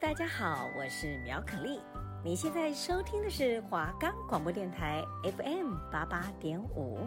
[0.00, 1.80] 大家好，我是苗可丽。
[2.22, 7.00] 你现在收听的是华冈广播电台 FM 八八点五。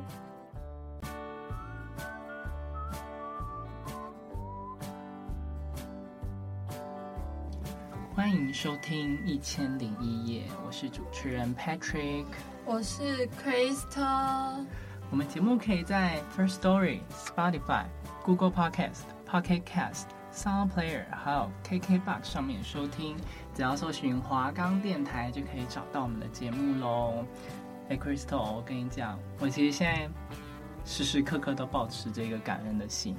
[8.14, 12.26] 欢迎收听《一千零一夜》，我是主持人 Patrick，
[12.66, 14.66] 我是 Crystal。
[15.10, 17.86] 我们节目可以在 First Story、Spotify、
[18.24, 23.18] Google Podcast、Pocket Cast、Sound Player 还有 KKBox 上面收听，
[23.54, 27.26] 只要搜寻华冈电台就可以找到我们的节目喽。
[27.90, 30.10] 哎，Crystal，我跟你讲，我其实现在
[30.86, 33.16] 时时刻刻都保持着一个感恩的心。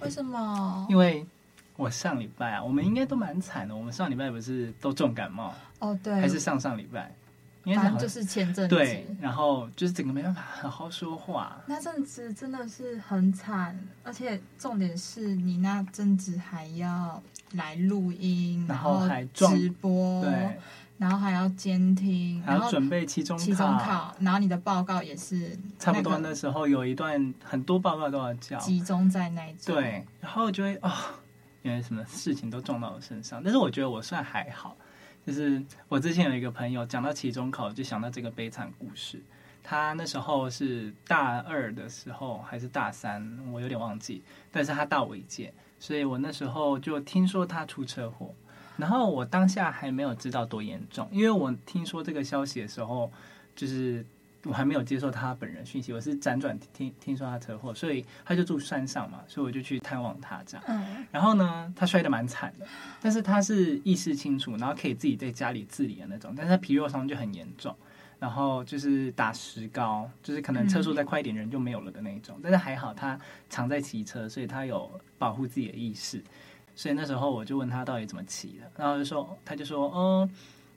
[0.00, 0.86] 为什么？
[0.88, 1.26] 因为。
[1.74, 3.74] 我上礼拜啊，我们应该都蛮惨的。
[3.74, 5.54] 我们上礼拜不是都重感冒？
[5.78, 7.10] 哦，对，还是上上礼拜？
[7.64, 8.74] 因为反正就是前阵子。
[8.74, 11.56] 对，然后就是整个没办法好好说话。
[11.66, 17.22] 那阵子真的是很惨，而且重点是你那阵子还要
[17.52, 20.58] 来录音，然后还直播，对，
[20.98, 29.74] 然后还要监听，还要准备期中期中考，然后你的报告也是差不多那时候有一段很多报告都要交，集中在那一种。
[29.74, 30.90] 对，然后就会啊。
[30.90, 31.14] 哦
[31.64, 34.76] 因为什么事情都撞到我身上，但是我觉得我算还好。
[35.26, 39.20] 就是我之前有一个朋友讲到期中考，就想到这个悲惨故事。
[39.62, 44.22] 他那时候是大二的时候还是大三，我有点忘记。
[44.50, 48.34] 但是他大我一届，所以我那时候就听说他出车祸。
[48.76, 53.12] 然后我当下还没有知道多严重，因为我听说这个消息的时候，
[53.54, 54.04] 就是。
[54.44, 60.64] 我还没有接受他本人讯息，我是辗转听听说他车祸，所以他就住山上嘛，所以我就去探望他这样。
[60.66, 61.06] 嗯。
[61.12, 62.66] 然后呢，他摔得蛮惨的，
[63.00, 67.72] 但是他是意识清楚，然后可以自己在家里自理的那种，但是他皮肉伤就很严重，
[68.18, 72.34] 然后就是打石膏，就是可能车速再快一点人就没有了的那种。
[72.38, 72.40] 嗯。
[72.42, 73.16] 但是还好他
[73.48, 76.20] 常在骑车，所以他有保护自己的意识。
[76.74, 80.30] 所以那时候我就问他到底怎么骑的，然后就说他就说，嗯，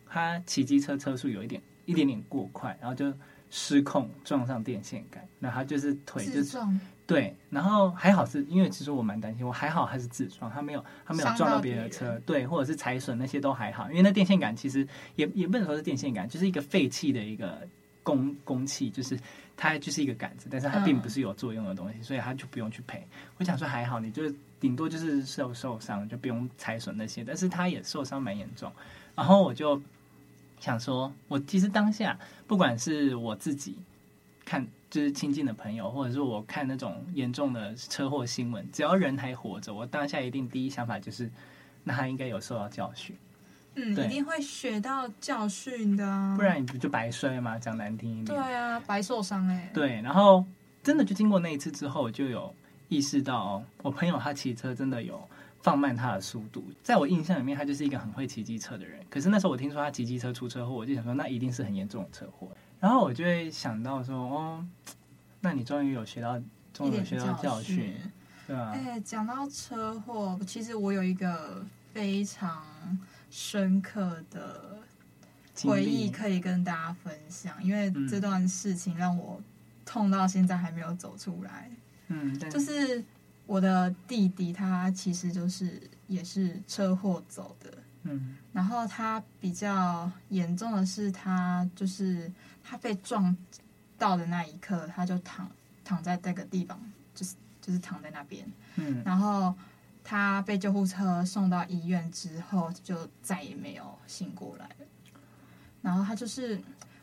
[0.06, 3.12] 他骑机车车速有一点一点点过快，然后就。
[3.58, 14.86] 失控撞上电线杆，那他就是腿就撞对，然后还好是因为其实我蛮担心，我还好他是自撞，他没有他没有撞到别人的车，对，或者是踩损那些都还好，因为那电线杆其实
[15.16, 17.66] 也也不能说是电线杆，就是一个废弃的一个
[18.04, 19.18] 工工器，就是
[19.56, 23.08] 它就是一个杆子，但是它并不是有作用的东西，所以他就不用去赔。
[23.38, 24.24] 我想说还好，你就
[24.60, 28.70] 顶多就是受受伤，就不用踩损那些，但是他也受伤蛮严重，
[29.16, 29.82] 然后我就。
[30.66, 32.18] 想说，我其实当下
[32.48, 33.78] 不管是我自己
[34.44, 41.30] 看，就是亲近的朋友，或者是我看那种严重的车祸新闻，只要人还活着，我当下一定第一想法就是，
[41.84, 43.16] 那他应该有受到教训，
[43.76, 47.60] 嗯，一定会学到教训的啊，不然你不就白摔吗？
[47.60, 50.44] 讲难听一点，对啊，白受伤哎，对，然后
[50.82, 52.52] 真的就经过那一次之后，就有
[52.90, 55.30] 意识到，我朋友他骑车真的有。
[55.66, 59.04] 放慢他的速度，在我印象里面，他就是一个很会骑机车的人。
[59.10, 62.52] 可是那时候我听说他骑机车出车祸，我就想说，那一定是很严重的车祸。
[62.80, 64.68] 然后我就会想到说，哦，
[65.40, 66.40] 那你终于有学到，
[66.72, 67.96] 终于有学到教训，
[68.46, 68.74] 对吧？
[68.76, 72.64] 哎，讲到车祸，其实我有一个非常
[73.32, 74.78] 深刻的
[75.64, 79.42] 回忆可以跟大家分享，因为这段事情让我
[79.84, 81.72] 痛到现在还没有走出来。
[82.10, 83.04] 嗯，就是。
[83.48, 92.32] 我的弟弟他其实就是也是车祸走的，嗯，然后他比较严重的是他就是
[92.64, 93.36] 他被撞
[93.98, 95.50] 到的那一刻，他就躺
[95.84, 96.80] 躺在那个地方，
[97.14, 99.54] 就是就是躺在那边，嗯，然后
[100.04, 104.70] 他被救护车送到医院之后，就再也没有醒过来，
[105.82, 106.60] 然后他就是，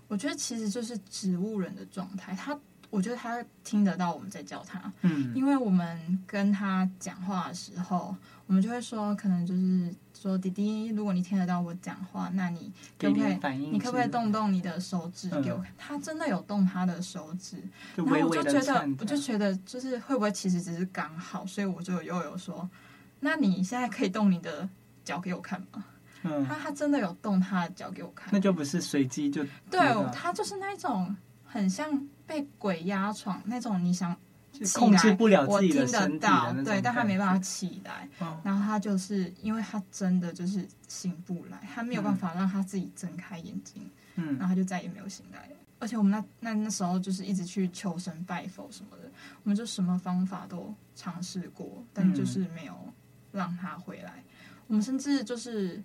[0.09, 2.59] 我觉得其实就是植物人的状态，他。
[2.93, 8.15] 我觉得他听得到我们在叫他，嗯，因为我们跟他讲话的时候，
[8.47, 15.73] 我们就会说，可能就是说，弟弟，如果你听得到我讲话，那你可不可以，你可不可以动动你的手指给我看？
[15.73, 17.57] 嗯，他真的有动他的手指，
[17.97, 22.69] 然后我就觉得，我就觉得，就是会不会其实只是刚好，所以我就又有说，
[23.21, 24.69] 那你现在可以动你的
[25.03, 25.83] 脚给我看吗？
[26.25, 29.81] 嗯，他他真的有动他的脚给我看，那就不是随机就对，
[30.13, 31.17] 他就是那种
[31.47, 32.07] 很像。
[32.27, 34.17] 被鬼压床那种，你想
[34.75, 38.09] 控制不了自己的身体的，我听得到，对，但他没办法起来。
[38.21, 45.49] 哦、然后他就是因为他真的就是醒不来，他没有办法让他自己睁开眼睛，嗯，然后他就再也没有醒来。
[45.79, 49.11] 而且我们那那那时候就是一直去求神拜佛什么的，
[49.43, 52.75] 我们就什么方法都尝试过，但就是没有
[53.33, 54.13] 让他回来。
[54.19, 55.83] 嗯、我们甚至就是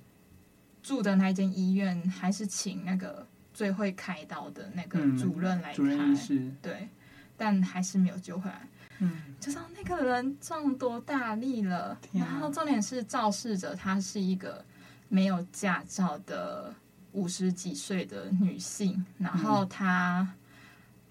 [0.84, 3.26] 住的那间医院，还是请那个。
[3.58, 5.84] 最会开刀的那个主任来开，
[6.30, 6.88] 嗯、对，
[7.36, 8.62] 但还是没有救回来。
[9.00, 11.86] 嗯，就知道那个人撞多大力了。
[11.88, 14.64] 啊、然后重点是肇事者她是一个
[15.10, 16.72] 没有驾照的
[17.14, 20.28] 五十几岁的女性，然后她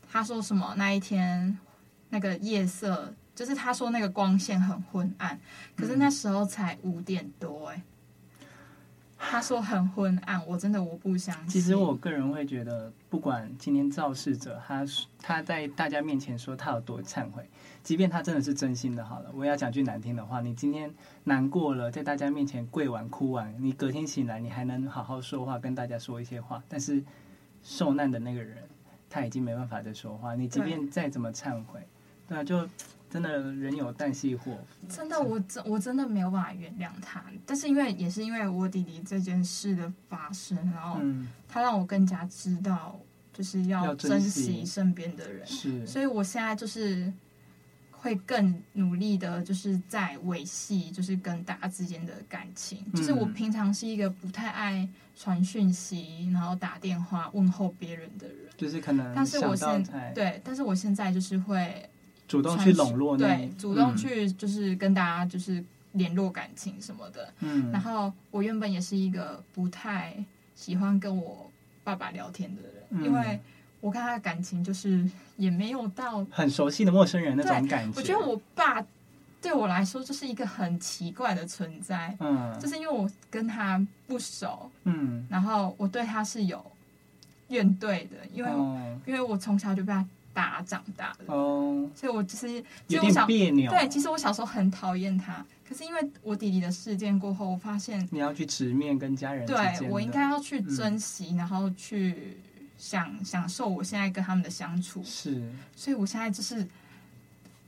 [0.08, 1.58] 她说什么那一天
[2.10, 5.36] 那个夜色，就是她说那个光线很昏暗，
[5.76, 7.82] 可是那时候才五点多哎。
[9.18, 11.48] 他说很昏暗，我真的我不相信。
[11.48, 14.84] 其实我个人会觉得，不管今天肇事者他
[15.20, 17.48] 他在大家面前说他有多忏悔，
[17.82, 20.92] 即便他真的是真心的，好了，我要讲句难听的话，你今天
[21.24, 26.62] 难过了，在大家面前跪完哭完，你隔天醒来，你还能好好说话，跟大家说一些话。
[26.68, 27.02] 但是
[27.62, 28.58] 受难的那个人
[29.08, 31.80] 他已经没办法再说话，你即便再怎么忏悔，
[32.28, 32.68] 对啊，就。
[33.16, 37.24] 真的人有旦夕祸福，真的，我真我真的没有办法原谅他。
[37.46, 41.00] 但是因为也是因为我弟弟这件事的发生，然后
[41.48, 43.00] 他让我更加知道，
[43.32, 45.46] 就是要珍惜身边的人。
[45.46, 47.10] 是，所以我现在就是
[47.90, 52.84] 会更努力的，就是在维系，就是跟大家之间的感情。
[52.92, 54.86] 就是我平常是一个不太爱
[55.16, 58.36] 传讯息，然后打电话问候别人的人。
[58.58, 61.88] 就是可能，但是我现在对，但是我现在就是会。
[62.28, 65.62] 主动去笼络，对，主动去就是跟大家就是
[65.92, 67.32] 联络感情什么的。
[67.40, 70.12] 嗯，然后我原本也是一个不太
[70.54, 71.50] 喜欢跟我
[71.84, 73.40] 爸爸聊天的人，嗯、因为
[73.80, 77.96] 我跟他的感情就是也没有到很熟悉的陌生人那种感觉。
[77.96, 78.84] 我觉得我爸
[79.40, 86.64] 对我来说就是一个很奇怪的存在，嗯，就是因为我跟他不熟，嗯，然后我对他是有
[87.48, 90.04] 怨怼的，因为、哦、因为我从小就被他。
[90.36, 93.70] 打长大的哦，所以我就是有点别扭。
[93.70, 99.46] 对，其实我小时候很讨厌他，可是因为我弟弟的事件过后，我发现你要去直面跟家人。
[99.46, 102.36] 对，我应该要去珍惜，嗯、然后去
[102.76, 105.02] 享享受我现在跟他们的相处。
[105.02, 106.68] 是，所以我现在就是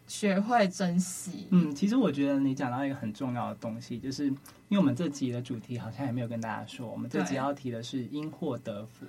[0.07, 1.47] 学会珍惜。
[1.49, 4.37] 嗯，其实我觉得你讲到一个很重要的东西，就是因
[4.73, 9.07] 为我们这集的主题好像也没有跟大家说，我们这集要提的是因祸得福，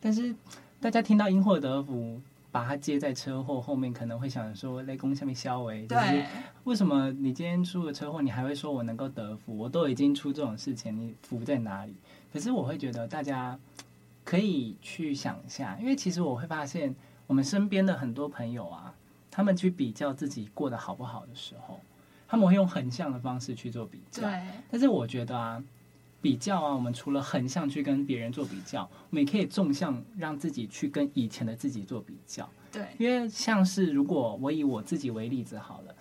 [0.00, 0.32] 但是
[0.80, 2.20] 大家听到因祸得福。
[2.52, 6.24] 把它接在车祸后面，可能会想说雷公下面消为，就是
[6.64, 9.56] 为什么你今天出了车祸，你还会说我能够得福？
[9.56, 11.94] 我都已经出这种事情，你福在哪里？
[12.32, 13.58] 可是我会觉得大家
[14.24, 16.94] 可以去想一下，因为其实我会发现，
[17.26, 18.94] 我们身边的很多朋友啊，
[19.30, 21.80] 他们去比较自己过得好不好的时候，
[22.26, 24.22] 他们会用横向的方式去做比较。
[24.22, 25.62] 对，但是我觉得啊。
[26.22, 32.48] 比较啊，我们除了横向去跟别人做比较，我们也可以纵向让自己去跟以前的自己做比较。
[32.70, 35.94] 对，因为像是如果我以我自己为例子好了，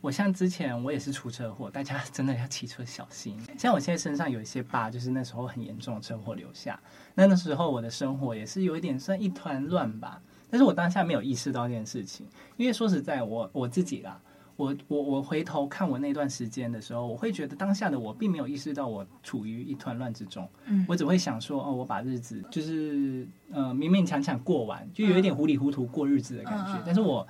[0.00, 3.38] 我像之前我也是出车祸，大家真的要骑车小心。
[3.58, 6.78] 像我现在身上有一些疤，就是那时候很严重的车祸留下。
[7.14, 10.20] 那那时候我的生活也是有一点算一团乱吧，
[10.50, 12.26] 但是我当下没有意识到这件事情，
[12.56, 14.20] 因为说实在我，我我自己啦。
[14.60, 20.46] 我我我回头看我那段时间的时候，我会觉得当下的我并没有意识到我处于一团乱之中。
[20.66, 26.82] 嗯，我只会想说，哦，我把日子就是呃勉勉强强过完，就有一点糊里糊涂过日子的感觉。
[26.84, 27.26] 但是我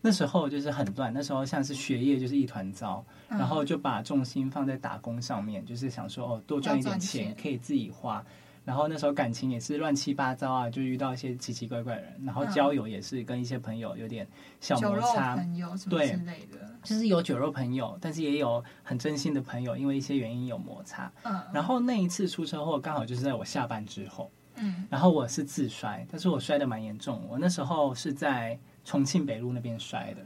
[0.00, 8.24] 那时候就是很乱，那时候像是学业就是一团糟，然后就把重心放在打工上面，就是想说哦，多赚一点钱可以自己花。
[8.64, 12.20] 然后那时候感情也是乱七八糟啊，就遇到一些奇奇怪怪的人。
[12.24, 14.26] 然后交友也是跟一些朋友有点
[14.60, 16.70] 小摩擦，朋友什么之类的。
[16.82, 21.10] 就是有酒肉朋友，但是也有很真心的朋友，因为一些原因有摩擦。
[21.24, 21.42] 嗯。
[21.52, 24.30] 然后那一次出车祸刚好就是在我下班之后。
[24.56, 24.86] 嗯。
[24.88, 27.26] 然后我是自摔，但是我摔的蛮严重。
[27.28, 30.20] 我那时候是在重庆北路那边摔的。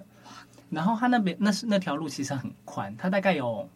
[0.69, 3.69] 然后他那边那是那条路其实很宽，它大概有。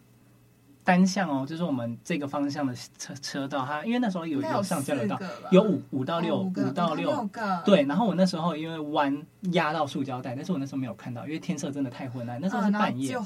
[0.91, 5.17] 单向哦，就是我们这个方向的车车道，它因为那时候有有上交流道，
[5.53, 7.85] 有五五到六五到六个，对。
[7.85, 9.17] 然后我那时候因为弯
[9.53, 13.17] 压到塑胶带，但是我那时候没有看到，因为天色真的太昏暗，那时候是半夜，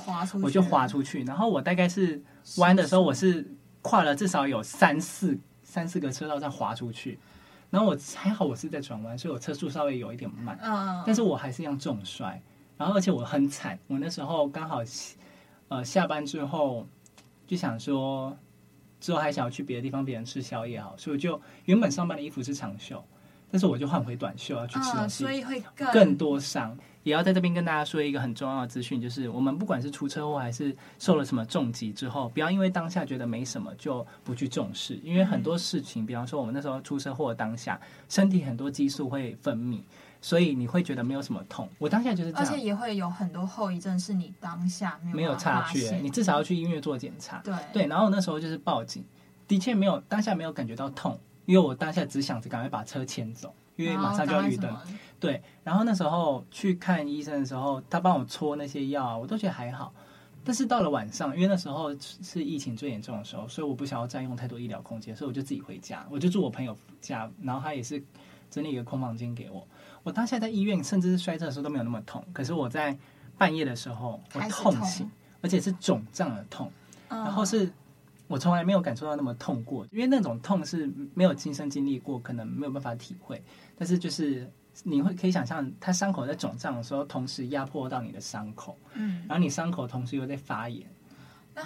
[0.43, 1.25] 我就滑出去。
[1.25, 2.23] 然后我大概是
[2.59, 7.19] 弯的时候，我是跨了至少有三四三四个车道再滑出去。
[7.71, 10.59] 然后我还好，我是在转弯，所以我车速稍微有一点慢，
[11.07, 12.43] 但是我还是一样重摔。
[12.77, 14.83] 然后而且我很惨，我那时候刚好
[15.69, 16.87] 呃下班之后。
[17.47, 18.37] 就想说，
[19.01, 23.03] 之后还想要去别的地方，别人吃宵夜好，所以我就原本上班的衣服是长袖，
[23.51, 26.77] 但是我就换回短袖要去吃东西，所以会更更多伤。
[27.03, 39.81] 也要在这边跟大家说一个很重要的资讯，就是我们不管是出车祸还是受了什么重疾之后，不要因为当下觉得没什么就不去重视，因为很多事情，比方说我们那时候出车祸当下，身体很多激素会分泌。
[40.25, 47.43] 所以你会觉得没有什么痛，我当下就是这样，而且也会有很多后遗症，是你当下没有没有察觉，你至少要去医院做检查。
[47.45, 49.05] 对对，然后那时候就是报警，
[49.47, 54.75] 的确没有当下没有感觉到痛，因为我当下只想着赶快把车牵走，因为马上就要绿灯。
[55.21, 59.93] 对，然后那时候去看医生的时候，他帮我搓那些药啊，我都觉得还好。
[60.43, 68.03] 但是到了晚上，因为那时候是疫情最严重的时候，所以我不想要占用太多医疗空间，所以我就自己回家，我就住我朋友家，然后他也是
[68.51, 69.67] 整理一个空房间给我。
[70.05, 72.97] 我当下在医院，甚至是摔车的时候都没有那么痛，可是我在
[73.37, 76.71] 半夜的时候，我痛醒，而且是肿胀的痛，
[77.09, 77.69] 然后是。
[78.27, 83.41] 我从来没有感受到那么痛过，因为那种痛是没有亲身经历过，可能没有办法体会。
[83.77, 84.51] 但是就是
[84.83, 90.89] 你会可以想象，它伤口在肿胀的时候，同时压迫到你的伤口，嗯，然后你伤口同时又在发炎，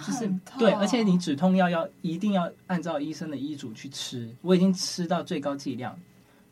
[0.05, 4.29] 就是对，而且你止痛药要一定要按照医生的医嘱去吃。
[4.41, 5.97] 我已经吃到最高剂量，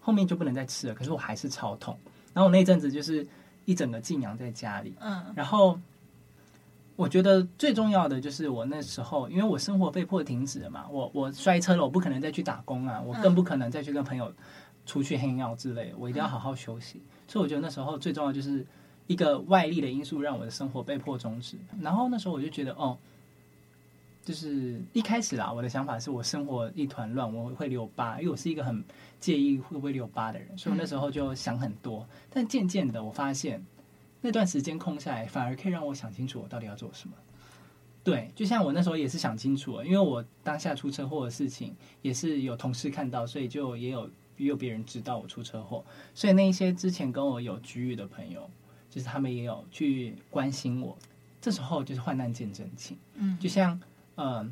[0.07, 0.93] 后面就不能再吃了。
[0.93, 1.99] 可是我还是超痛。
[2.33, 3.27] 然后我那阵子就是
[3.65, 5.77] 一整个静养在家里，嗯，然后。
[6.95, 14.33] 我觉得最重要的就是我那时候，因为我生活被迫停止了嘛，我我摔车了，我不可能再去打工啊，我更不可能再去跟朋友
[14.87, 16.99] 出去 hang out 之类的，我一定要好好休息。
[17.27, 18.65] 所以我觉得那时候最重要就是
[19.05, 21.55] 一个外力的因素让我的生活被迫终止。
[21.79, 22.97] 然后那时候我就觉得，哦，
[24.27, 28.83] 就是一开始啦，我的想法是我生活一团乱，我会留疤，因为我是一个很
[29.21, 32.05] 介意会不会留疤的人，所以我那时候就想很多。
[32.29, 33.65] 但渐渐的，我发现。
[34.19, 37.15] 那段时间空下来，反而可以让我想清楚我到底要做什么。
[38.03, 48.49] 对，就像我那时候也是想清楚了，因为我当下出车祸的事情也是有同事看到，所以就也有也有别人知道我出车祸，所以那一些之前跟我有局域的朋友，
[48.89, 50.97] 就是他们也有去关心我。
[51.39, 53.79] 这时候就是患难见真情，嗯，就像
[54.17, 54.51] 嗯、呃，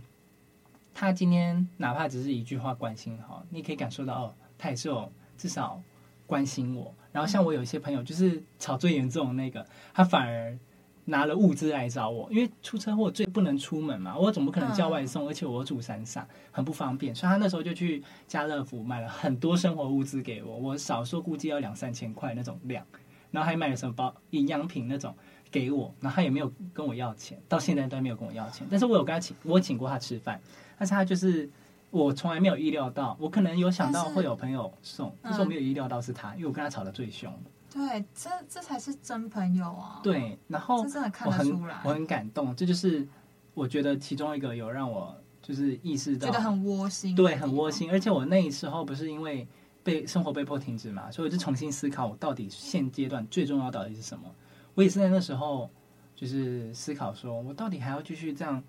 [0.94, 5.82] 他今天哪怕只是一句话关心哈，你可以感受到哦，他也是有至少
[6.26, 6.92] 关心我。
[7.12, 10.58] 然后像我有一些朋友，就是吵最严重的那个，他反而
[11.06, 22.86] 拿了物资来找我，因为出车祸最不能出门嘛，我总不可能叫外送，而且我住山上很不方便，所以他那时候就去家乐福买了很多生活物资给我，我少说估计要两三千块那种量，
[23.32, 25.16] 然后还买了什么包营养品那种
[25.52, 30.40] 给我，然后他也没有跟我要钱，到现在都没有跟我要钱，但是我有跟他请，我请过他吃饭，
[30.78, 31.50] 但是他就是。
[31.92, 37.34] 我从来没有意料到，我可能有想到会有朋友送，但是，我没有意料到是他，因为我跟他吵得最凶。
[37.72, 40.02] 对，这这才是真朋友啊！
[40.04, 40.84] 对，然后
[41.24, 43.08] 我很我很感动，这就是
[43.54, 47.90] 我觉得其中一个有让我就是意识到，觉得很窝心，对，很窝心。
[47.90, 49.48] 而且我那时候不是因为
[49.82, 54.30] 被生活被迫停止嘛，所以我就重新思考，我到底现阶段最重要到底是什么？
[54.76, 55.70] 我也是在那时候
[56.16, 58.64] 就是思考，说我到底还要继续这样。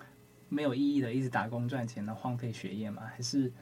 [0.48, 3.02] 没有意义的，一直打工赚钱，然后荒废学业吗？
[3.12, 3.52] 还是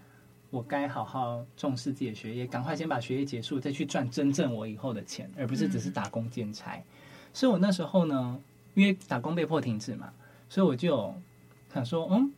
[0.50, 6.76] 我该好好重视自己的学业，赶快先把学业结束，再去赚真正我以后的钱，而不是只是打工兼差。
[6.76, 6.84] 嗯。
[7.32, 8.38] 所以我那时候呢，
[8.74, 10.12] 因为打工被迫停止嘛，
[10.46, 11.14] 所以我就
[11.72, 12.30] 想说，嗯，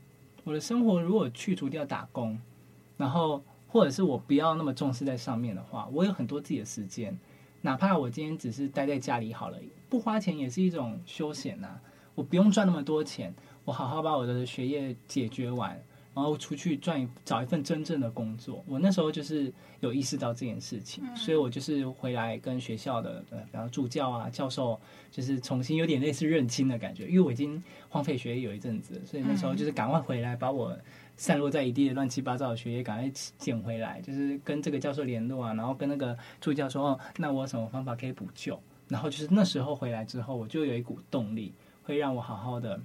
[0.44, 2.38] 我的生活如果去除掉打工，
[2.96, 7.18] 然后或者是我不要那么重视在上面的话，我有很多自己的时间，
[7.60, 9.58] 哪怕我今天只是待在家里好了，
[9.88, 11.78] 不花钱也是一种休闲呐。
[12.14, 13.34] 我不用赚那么多钱。
[13.64, 15.70] 我好好把我的学业解决完，
[16.14, 18.64] 然后出去赚找一份真正的工作。
[18.68, 27.08] 我那时候就是有意识到这件事情，所以我就是回来跟学校的呃，比方助教啊、教授，就是重新有点类似认亲的感觉。
[27.08, 30.78] 因为我已经荒废学业有一阵子，所以那时候就是赶快回来，把我
[31.16, 38.60] 散落在一地的乱七八糟的学业赶快捡回来，就是跟这个教授联络啊，然后跟那个助教说，哦，那我有什么方法可以补救？
[38.88, 41.52] 然后就是那时候回来之后，我就有一股动力，
[41.84, 42.80] 会让我好好的。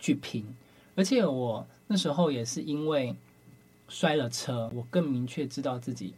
[0.00, 0.46] 去拼，
[0.94, 3.16] 而且我那时候也是因为
[3.88, 6.14] 摔了车，我更明确知道自己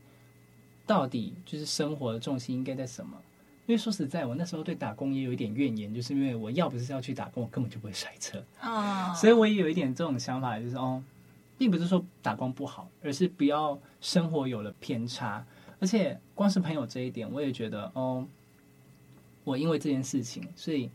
[0.86, 3.16] 到底就是生活的重心应该在什么。
[3.64, 8.44] 因为说实在，我那时候对打工也有一点怨言，就是因为我要不是要去打工，我根本就不会摔车。
[8.62, 9.16] Oh.
[9.16, 11.02] 所以我也有一点这种想法，就是哦，
[11.60, 15.44] 并不是说打工不好，而是不要生活有了偏差。
[15.78, 18.26] 而且光是朋友这一点，我也觉得哦，
[19.44, 20.90] 我因为这件事情，所以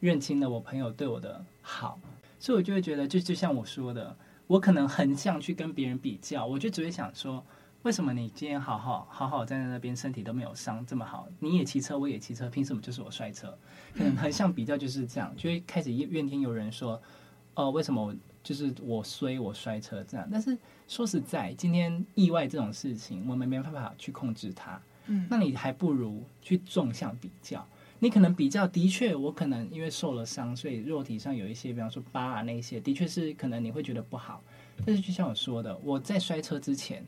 [0.00, 2.00] 认清了我朋友对我的好。
[2.40, 4.16] 所以，我就会觉得，就就像我说的，
[4.48, 7.44] 我可能很想去跟别人比较，我就只会想说，
[7.82, 13.56] 为什么你今天好好好好站在那边，身体都没有伤，这么好，你也骑车，我也骑车，凭什么就是我摔车？
[13.94, 17.00] 可能很像比较就是这样，就会开始怨天尤人，说，
[17.54, 18.12] 哦，为什么我
[18.48, 20.26] 就是我衰，我摔车这样？
[20.32, 27.62] 但是说实在，今天意外这种事情，我们没办法去控制它，嗯，那你还不如去纵向比较。
[27.98, 34.42] 你可能比较的确，我可能因为受了伤，所以肉体上有一些，比方说疤啊那些，的确是可能你会觉得不好。
[34.86, 37.04] 但是就像我说的，我在摔车之前，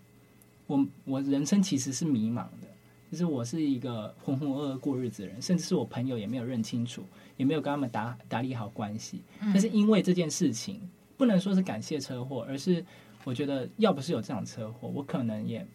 [0.67, 2.69] 我我人生其实是迷茫的，
[3.11, 7.03] 就是我是一个浑浑噩噩过日子的人，甚至是我朋友也没有认清楚，
[7.39, 9.23] 也没有跟他们打打理好关系。
[9.41, 10.81] 但是因为这件事情，
[11.21, 12.83] 不能说是感谢车祸，而是
[13.25, 15.67] 我觉得要不是有这场车祸，我可能也。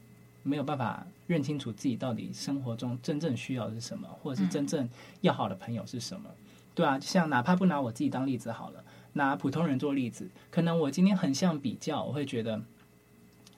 [0.48, 4.88] 没有办法认清楚自己到底生活中真正需要的是什么，或者是真正
[5.22, 6.30] 要好的朋友是什么。
[6.76, 8.84] 对啊，就像哪怕不拿我自己当例子好了，
[9.14, 12.62] 拿普通人做例子，可能我今天横向比较，我会觉得，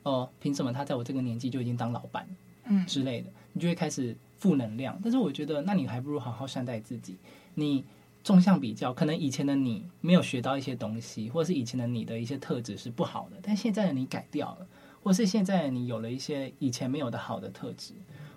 [0.03, 2.25] 哦，凭什么他在我这个年纪就已经当老板，
[2.63, 4.97] 嗯之类的，你就会开始负能量。
[5.03, 7.17] 但是我觉得，那你还不如好好善待自己。
[7.55, 7.83] 你
[8.27, 14.67] 纵向比较，可能以前的你没有学到一些东西，或者是以前的你的一些特质是不好的，但现在的你改掉了，
[15.01, 17.93] 或是现在的你有了一些以前没有的好的特质，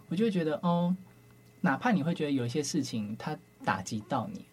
[0.09, 0.95] 我就会觉得，哦，
[1.61, 4.45] 哪怕你会觉得有一些事情它打击到你。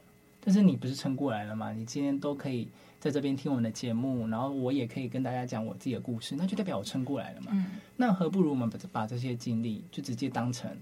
[0.43, 1.71] 但是你不是撑过来了吗？
[1.71, 2.67] 你今天都可以
[2.99, 7.51] 在这边听我们的节目，然后我也可以跟大家讲我自己的故事，那就代表我撑过来了嘛。
[7.53, 7.65] 嗯。
[7.95, 10.75] 那何不如我们把把这些经历就直接当成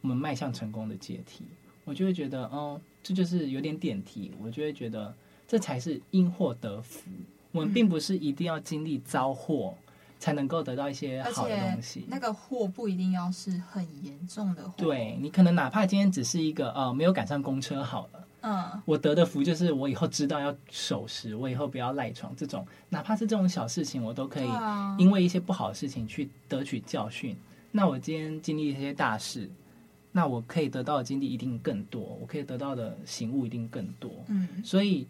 [0.00, 1.44] 我们迈向成功的阶梯？
[1.88, 4.30] 我就会觉得，哦，这就是有点点题。
[4.38, 5.14] 我就会觉得
[5.46, 7.10] 这才是因祸得福。
[7.52, 9.74] 我们并不是一定要经历遭祸
[10.18, 12.04] 才能够得到一些好的东西。
[12.06, 14.74] 那个祸不一定要是很严重的祸。
[14.76, 18.24] 对，你可能哪怕今天只是一个呃没有赶上公车好了。
[18.42, 22.36] 嗯，我得的福就是我以后知道要守时，我以后不要赖床。
[22.36, 24.48] 这种哪怕是这种小事情，我都可以
[24.98, 27.34] 因为一些不好的事情去得取教训。
[27.72, 29.50] 那我今天经历一些大事，
[30.18, 34.10] 那我可以得到的经历一定更多，我可以得到的醒悟一定更多。
[34.26, 35.06] 嗯，所以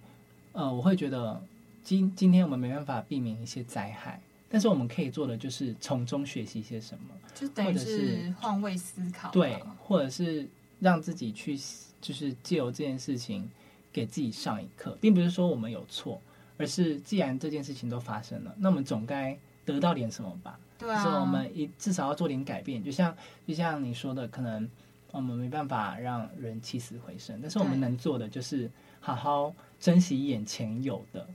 [0.52, 1.42] 呃，我会觉得
[1.82, 10.46] 今今天我们没办法避免一些灾害，但是我们可以做的就是从中学习一些什么，就等于是换位思考，对，或者是
[10.78, 11.58] 让自己去。
[12.00, 13.50] 就是借由这件事情
[13.92, 16.22] 给自己上一课，并不是说我们有错，
[16.56, 20.56] 而是既然这件事情都发生了，那我们总该得到点什么吧？
[20.78, 22.84] 对啊，所以我们一至少要做点改变。
[22.84, 23.12] 就像
[23.48, 24.70] 就像你说的，可能
[25.12, 31.26] 我们没办法让人起死回生，但是我们能做的就是好好珍惜眼前有的。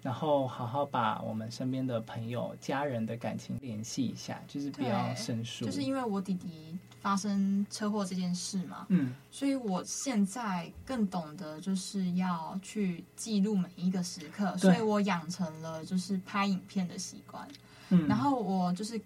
[0.00, 5.66] 然后好好把我们身边的朋友、家人的感情联系一下，就是不要生疏。
[5.66, 17.46] 就是因为我弟弟发生车祸这件事嘛，嗯，所以我现在更懂得就是要去记录每一个时刻，所以我养成了就是拍影片的习惯。
[17.90, 18.98] 嗯，然后我就是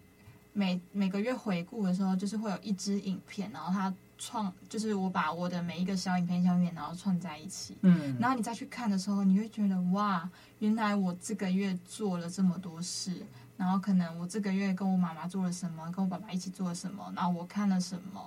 [0.53, 3.93] 每每个月回顾的时候，就是会有一支影片，然后它。
[4.25, 7.77] 创就是我把我的每一个小影片、小影片，然后串在一起。
[7.81, 10.31] 嗯，然后你再去看的时候，你会觉得哇，
[10.61, 13.27] 原来我这个月做了这么多事。
[13.57, 18.21] 然后可能我这个月跟我妈妈做了什么，跟我爸爸一起做了什么，然后我看了什么，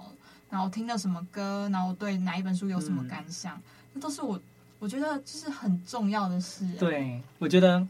[0.50, 3.60] 然后我听了什么歌，然后我对哪一本书有什么感想，
[3.94, 4.40] 那、嗯、都是我
[4.80, 6.68] 我觉得就是很重要的事。
[6.76, 7.88] 对，我觉得。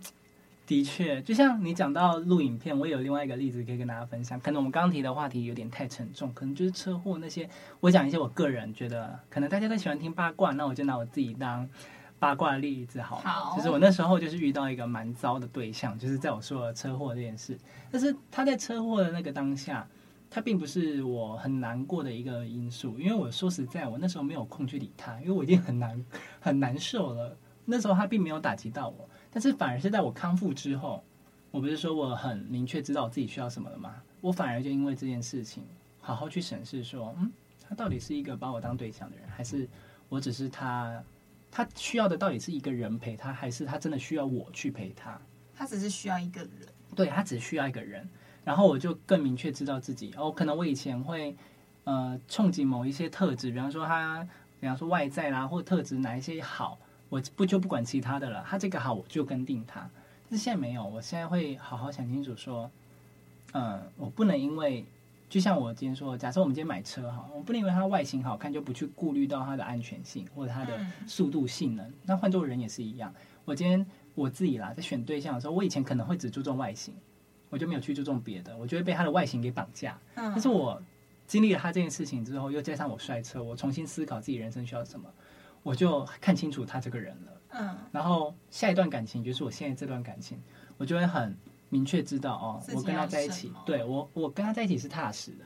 [0.65, 4.39] 的确，就像你讲到录影片，我也有另外一个例子可以跟大家分享。
[4.39, 7.47] 可能我们刚刚提的话题有点太沉重，可能就是车祸那些。
[7.79, 11.69] 我讲一些我个人觉得，可能大家都喜欢听八卦，那我就拿我自己当
[12.17, 13.21] 八卦的例子好了。
[13.23, 17.55] 好，就是我那时候就是遇到一个蛮糟的对象，就是在我说的车祸这件事。
[17.91, 19.87] 但是他在车祸的那个当下，
[20.31, 26.03] 他并不是我很难过的一个因素，因为我说实在，我那时候没有空去理他，因为我已经很难
[26.39, 27.37] 很难受了。
[27.65, 29.07] 那时候他并没有打击到我。
[29.35, 31.03] 但是反而是在我康复之后，
[31.51, 34.01] 我不是说我很明确知道我自己需要什么了吗？
[34.21, 35.65] 我反而就因为这件事情，
[35.99, 37.29] 好好去审视说，嗯，
[37.67, 39.67] 他到底是一个把我当对象的人，还是
[40.07, 41.03] 我只是他？
[41.51, 45.19] 他需要的到底是一个人陪他，还是他真的需要我去陪他？
[45.53, 46.49] 他只是需要一个人，
[46.95, 48.07] 对，他只需要一个人。
[48.45, 51.35] 然后我就更明确知道自己，哦，可能我以前会
[51.83, 54.25] 呃憧憬某一些特质，比方说他，
[54.61, 56.79] 比方说外在啦，或特质哪一些好。
[57.15, 59.89] 我不就不管其他的了，他这个好我就跟定他。
[60.29, 62.69] 但是现在没有，我现在会好好想清楚说，
[63.53, 64.83] 嗯，我不能因为
[65.29, 71.89] 就像我今天说，假设我们今天买车哈，我不能因为它外形好看就不去顾虑到它的安全性或者它的速度性能。
[72.03, 73.13] 那换做人也是一样，
[73.45, 76.93] 我今天我自己啦，在选对象的时候，我以前可能会只注重外形，
[77.49, 79.97] 我就没有去注重别的，我就会被他的外形给绑架。
[80.15, 80.81] 但是我
[81.27, 85.07] 经历了他这件事情之后，又加上我摔车，我重新思考自己人生需要什么。
[85.65, 90.39] 我就看清楚他这个人了，嗯，然后下一段感情就是我现在这段感情，
[90.77, 91.35] 我就会很
[91.69, 95.45] 明确知道哦，我跟他在一起，对我，我跟他在一起是踏实的，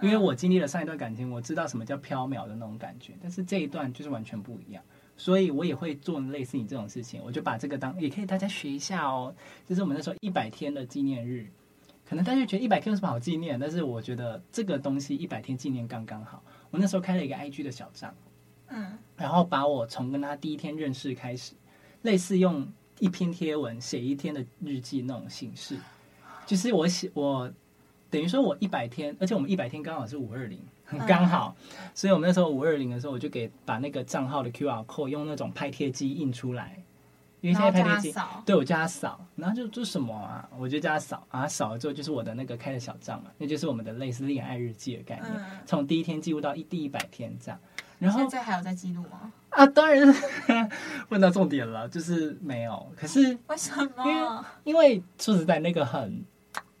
[0.00, 4.80] 因为我经历了上一段感情，我知道什么叫飘渺的那种感觉，但是这一段就是完全不一样，
[5.16, 9.34] 所以我也会做类似你这种事情，我就把这个当也可以大家学一下哦，
[9.66, 11.50] 就是我们那时候一百天的纪念日，
[12.08, 18.14] 可能大家觉得一百天有什么好纪念，但是我觉得这个东西一百天纪念刚刚好，我那时候开了一个 IG 的小账。
[18.68, 21.54] 嗯，然后把我从跟他第一天认识开始，
[22.02, 22.66] 类似用
[22.98, 25.76] 一篇贴文写一天的日记那种形式，
[26.46, 27.50] 就是我写我
[28.10, 31.54] 等于说我一百天，而且我们一百天刚好是五二零，很刚好，
[31.94, 36.82] 所以我们那时候五二零的时候，我就给把那个账号的 QR code 用那种拍贴机印出来，
[37.40, 40.48] 因为现在拍贴机，对我叫他扫，然后就做什么啊？
[40.56, 45.32] 我就叫他扫，啊扫了之后就是我的那个开的小账嘛，那就是我们的类似恋爱日记的概念，
[45.66, 47.60] 从第一天记录到一第一百天这样。
[47.98, 49.32] 然后现在还有在记录吗？
[49.50, 50.22] 啊，当然是
[51.08, 52.92] 问到重点了，就是没有。
[52.96, 54.04] 可是为什么？
[54.04, 56.24] 因为因为说实在，那个很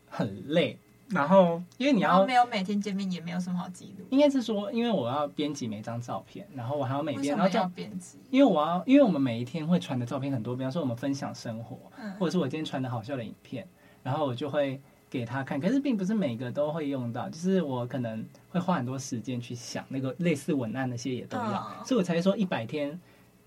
[0.08, 0.78] 很累。
[1.08, 4.04] 然后，因为你要没有每天见面，也没有什么好记录。
[4.10, 8.18] 应该是说，因为我要编辑每张照片，然后我还要每天然后要编辑。
[8.28, 13.68] 因为我要，因为我们每一天会传的照片很多，比方说我们分享生活，嗯、或者是我今天传的好笑的影片，
[14.02, 15.60] 然后我就会给他看。
[15.60, 22.98] 可是并不是每个都会用到，就是我可能会花很多时间去想那个类似文案那些也都要，嗯、所以我才说一百天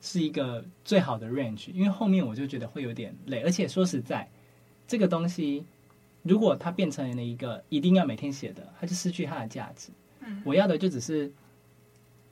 [0.01, 1.71] 是一个最好的 range。
[1.71, 4.29] 因为后面我就觉得会有点累，而且说实在，
[4.87, 5.65] 这个东西。
[6.21, 9.89] 如果它变成了一个一定要每天写的，它就失去它的价值。
[10.19, 11.31] 嗯，我要的就只是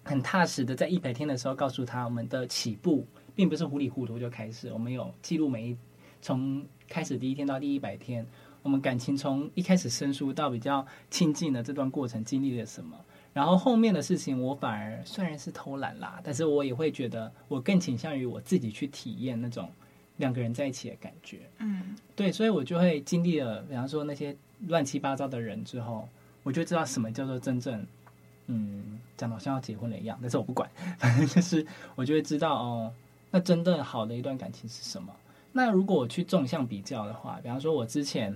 [0.04, 5.78] 很踏实的，在一百天的时候告诉他，我们的起步并不是糊里糊涂就开始，我们有记录每一
[6.22, 8.28] 从开始第一天到第一百天，
[8.68, 12.98] 我们感情从一开始生疏到比较亲近的这段过程经历了什么，
[13.32, 19.72] 然后后面的事情我反而虽然是偷懒啦，但是我也会觉得我更倾向于我自己去体验那种。
[20.18, 26.10] 两个人在一起的感觉，嗯，对，所以我就会经历了，比方说那些乱七八糟的人之后，
[26.42, 27.86] 我就知道什么叫做真正，
[28.48, 32.92] 嗯，讲的好像要结婚了一样，但是我不管，反正就是我就会知道哦，
[33.30, 35.14] 那真正好的一段感情是什么。
[35.52, 38.36] 那如果我去纵向比较的话，比方说我之前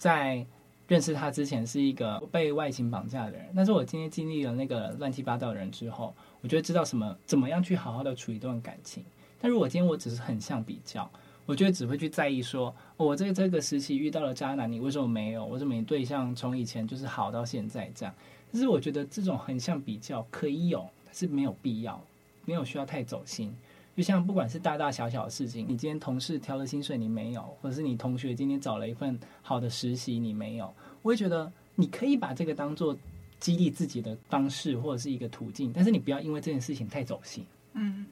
[0.00, 0.46] 在
[0.88, 9.04] 认识他之前是一个被外形绑架的人，但是我今天经历了那个乱七八糟的人之后，我就会知道什么怎么样去好好的处一段感情。
[9.38, 11.08] 但如果今天我只是横向比较，
[11.44, 15.44] 我觉得只会去在意说，我在这个时期遇到了渣男，你为什么没有？
[15.44, 18.14] 我怎么没对象从以前就是好到现在这样？
[18.50, 22.02] 但是我觉得这种横向比较可以有，但是没有必要，
[22.46, 23.54] 没有需要太走心。
[23.96, 30.72] 就像不管是大大小小的事情，你今天同事调了薪水你没有，或者是你同学今天找了一份好的实习你没有，
[31.02, 32.96] 我会觉得你可以把这个当做
[33.38, 37.44] 激励自己的方式或者是一个途径，但是你不要因为这件事情太走心。
[37.74, 38.06] 嗯。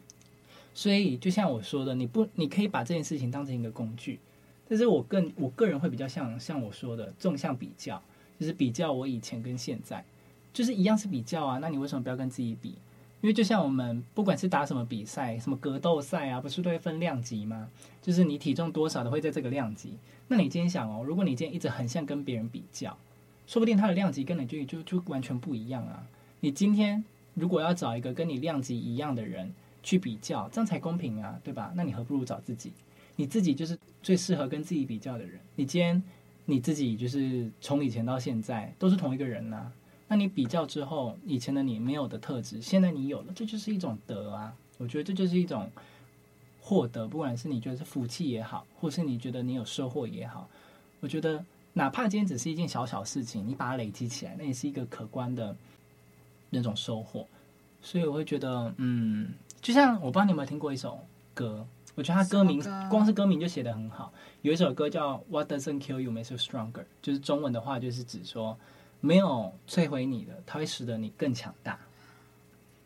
[0.75, 4.21] 所以，就像我说的，你不，你可以把这件事情当成一个工具，
[4.69, 8.01] 但是我更，我个人会比较像像我说的纵向比较，
[8.39, 10.05] 就是比较我以前跟现在，
[10.53, 11.59] 就是一样是比较啊。
[11.59, 12.77] 那你为什么不要跟自己比？
[13.21, 17.69] 因为就像我们不管是打什么比赛，什么格斗赛啊，不是都会分量级吗？
[18.01, 19.95] 就是你体重多少的会在这个量级。
[20.29, 22.97] 那你今天想哦，如果你今天一直横向跟别人比较，
[23.47, 26.07] 说不定他的量级跟你就就就完全不一样啊。
[26.41, 27.05] 你今天
[27.35, 29.53] 如果要找一个跟你量级一样的人。
[29.81, 31.73] 去比较，这样才公平啊，对吧？
[31.75, 32.73] 那你何不如找自己，
[33.17, 35.41] 你自己就是最适合跟自己比较的人。
[35.55, 36.03] 你今天
[36.45, 39.73] 你自己就是从以前到现在都是同一个人啊，
[40.09, 44.53] 那你比较之后，以前的你没有的特质，现在你有了，这就是一种得啊。
[44.79, 45.71] 我觉得这就是一种
[46.61, 50.49] 获得，不管是你觉得是福气也好，或是你觉得你有收获也好，
[51.01, 51.45] 我觉得
[51.75, 55.55] 哪怕今天只是一件小小事情，你把它累积起来，那也是一个可观的
[56.51, 57.27] 那种收获。
[57.83, 59.33] 所以我会觉得，嗯。
[59.61, 61.01] 就像我不知道你有没有听过一首
[61.35, 61.67] 歌，
[61.97, 64.13] 我觉得它歌名光是歌名就写得很好。
[64.43, 68.57] 有一首歌叫《What Doesn't Kill You Makes You Stronger》，就是中文的话就是指说，
[69.01, 71.79] 没有摧毁你的，它会使得你更强大。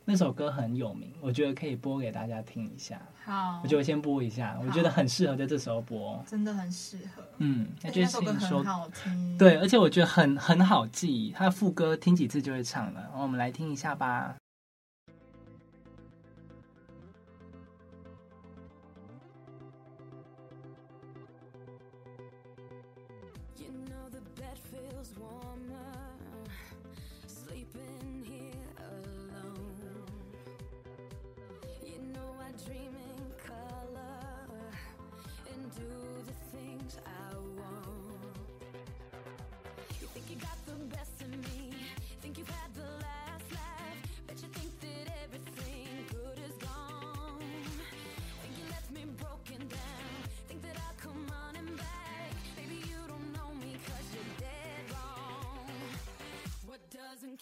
[0.05, 3.01] 那首歌很有名，我觉得可以播给大家听一下。
[3.25, 7.23] 好，我觉得我先播一下，我觉得很适合在这时候播，真的很适合。
[7.39, 13.01] 嗯，那这首歌很好听，对，而且我觉得很很好记，它的副歌听几次就会唱了。
[13.01, 14.35] 然后我们来听一下吧。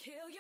[0.03, 0.40] kill you.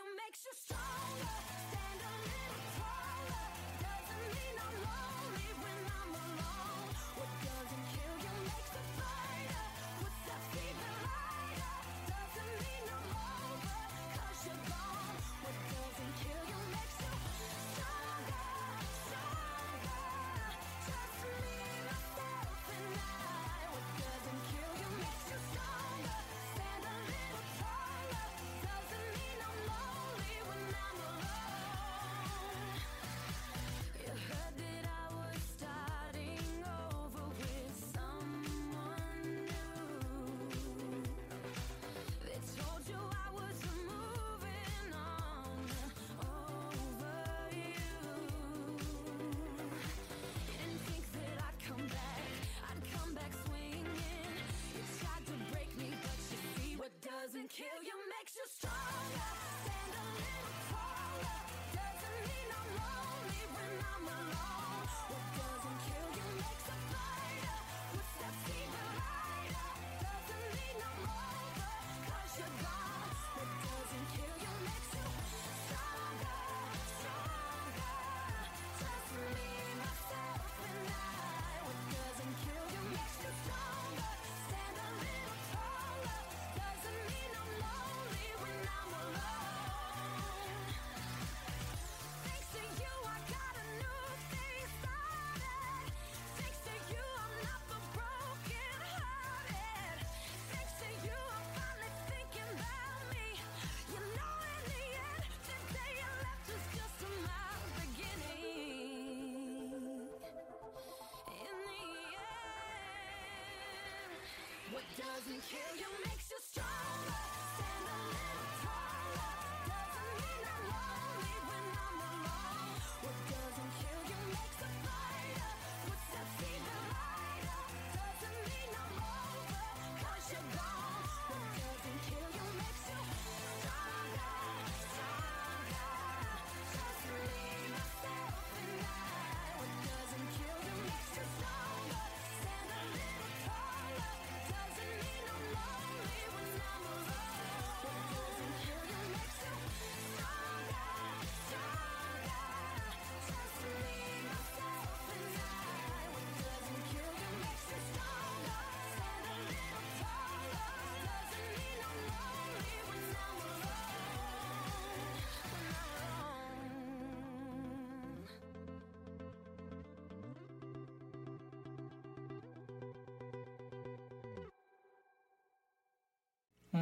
[114.96, 116.29] Doesn't kill you makes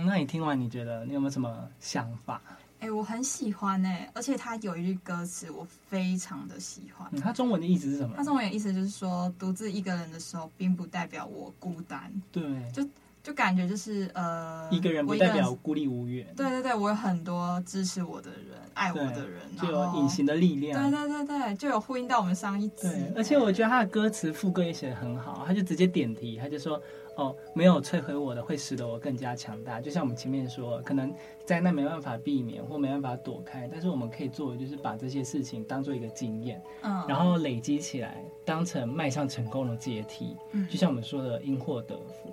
[0.03, 2.41] 嗯，那你听完你觉得你有没有什么想法？
[2.81, 7.09] 哎、我很喜欢哎、而且他有一句歌词我非常的喜欢。
[7.11, 8.15] 嗯，它中文的意思是什么？
[8.17, 12.89] 他中文的意思就是说，独自一个人的时候，并不代表我孤单，对，就
[13.21, 18.48] 就感觉就是呃，一个人不代表孤立无援，对对对，我有很多支持我的人，
[18.79, 20.91] 爱我的人，就有隐形的力量。
[20.91, 23.13] 对对对对，就有呼应到我们上一集对，。
[23.17, 26.81] 而且我觉得他的歌词副歌也写的很好，他就直接点题，他就说
[27.17, 31.13] ：“哦，没有摧毁我的，会使得我更加强大。”就像我们前面说，可能
[31.45, 40.37] 灾难没办法避免或没办法躲开，但是我们可以做的就是把这些事情当做一个经验，嗯，然后累积起来，当成迈向成功的阶梯。
[40.53, 42.31] 嗯就像我们说的，因祸得福。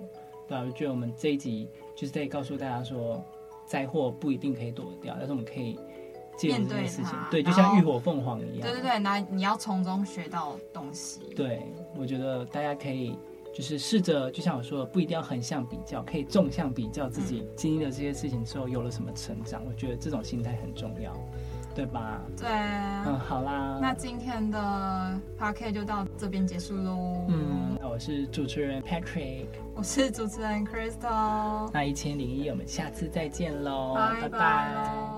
[0.48, 3.20] 对啊，我觉得我们这一集就是在告诉大家说，
[3.66, 5.76] 灾祸不一定可以躲得掉，但是我们可以
[6.36, 8.60] 借由这件事情面对就像浴火凤凰一样。
[8.60, 11.20] 对对对，那你要从中学到东西。
[11.34, 11.62] 对，
[11.96, 13.18] 我觉得大家可以
[13.54, 19.62] 就是试着，就像我说的，不一定要横向比较，可以纵向比较自己经历了这些事情之后有了什么成长。
[19.66, 21.12] 我觉得这种心态很重要，
[21.74, 22.20] 对吧？
[22.36, 27.24] 对，嗯，好啦，那今天的 podcast 就到这边结束喽。
[27.28, 35.15] 嗯，那我是主持人 Patrick，我是主持人 Crystal，那一千零一，我们下次再见喽，拜拜拜。